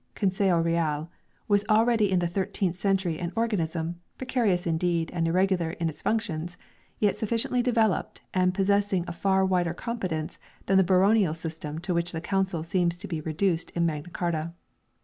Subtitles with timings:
[0.17, 1.11] SPANISH MEDIEVAL JURISPRUDENCE 235 (Consejo Real)
[1.47, 6.57] was already in the thirteenth century an organism, precarious indeed and irregular in its functions,
[6.97, 12.13] yet sufficiently developed and possessing a far wider competence than the baronial system to which
[12.13, 14.53] the Council seems to be reduced in Magna Carta.